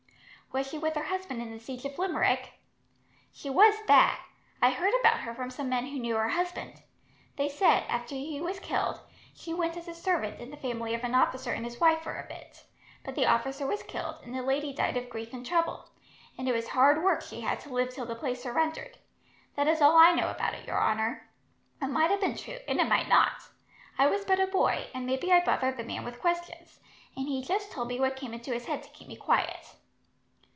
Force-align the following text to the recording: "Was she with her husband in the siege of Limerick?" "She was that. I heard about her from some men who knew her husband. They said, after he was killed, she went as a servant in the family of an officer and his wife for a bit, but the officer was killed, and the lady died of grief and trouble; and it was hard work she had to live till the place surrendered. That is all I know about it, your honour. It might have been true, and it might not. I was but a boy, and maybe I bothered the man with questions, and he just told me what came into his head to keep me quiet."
"Was 0.53 0.69
she 0.69 0.77
with 0.77 0.95
her 0.95 1.03
husband 1.03 1.41
in 1.41 1.49
the 1.49 1.61
siege 1.61 1.85
of 1.85 1.97
Limerick?" 1.97 2.59
"She 3.31 3.49
was 3.49 3.73
that. 3.87 4.19
I 4.61 4.71
heard 4.71 4.93
about 4.99 5.21
her 5.21 5.33
from 5.33 5.49
some 5.49 5.69
men 5.69 5.85
who 5.85 5.97
knew 5.97 6.17
her 6.17 6.27
husband. 6.27 6.83
They 7.37 7.47
said, 7.47 7.85
after 7.87 8.15
he 8.15 8.41
was 8.41 8.59
killed, 8.59 8.99
she 9.33 9.53
went 9.53 9.77
as 9.77 9.87
a 9.87 9.93
servant 9.93 10.41
in 10.41 10.51
the 10.51 10.57
family 10.57 10.93
of 10.93 11.05
an 11.05 11.15
officer 11.15 11.53
and 11.53 11.63
his 11.63 11.79
wife 11.79 12.01
for 12.01 12.19
a 12.19 12.27
bit, 12.27 12.65
but 13.05 13.15
the 13.15 13.27
officer 13.27 13.65
was 13.65 13.81
killed, 13.81 14.17
and 14.25 14.35
the 14.35 14.41
lady 14.41 14.73
died 14.73 14.97
of 14.97 15.09
grief 15.09 15.31
and 15.31 15.45
trouble; 15.45 15.87
and 16.37 16.49
it 16.49 16.53
was 16.53 16.67
hard 16.67 17.01
work 17.01 17.21
she 17.21 17.39
had 17.39 17.61
to 17.61 17.69
live 17.73 17.93
till 17.95 18.05
the 18.05 18.13
place 18.13 18.43
surrendered. 18.43 18.97
That 19.55 19.69
is 19.69 19.79
all 19.81 19.95
I 19.95 20.11
know 20.11 20.29
about 20.29 20.53
it, 20.53 20.67
your 20.67 20.83
honour. 20.83 21.29
It 21.81 21.87
might 21.87 22.11
have 22.11 22.19
been 22.19 22.35
true, 22.35 22.59
and 22.67 22.77
it 22.81 22.89
might 22.89 23.07
not. 23.07 23.37
I 23.97 24.07
was 24.07 24.25
but 24.25 24.41
a 24.41 24.47
boy, 24.47 24.87
and 24.93 25.05
maybe 25.05 25.31
I 25.31 25.39
bothered 25.41 25.77
the 25.77 25.85
man 25.85 26.03
with 26.03 26.19
questions, 26.19 26.81
and 27.15 27.29
he 27.29 27.41
just 27.41 27.71
told 27.71 27.87
me 27.87 28.01
what 28.01 28.17
came 28.17 28.33
into 28.33 28.51
his 28.51 28.65
head 28.65 28.83
to 28.83 28.89
keep 28.89 29.07
me 29.07 29.15
quiet." 29.15 29.77